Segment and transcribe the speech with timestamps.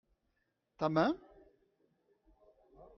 [0.77, 1.15] ta main.